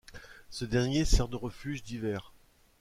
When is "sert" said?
1.05-1.27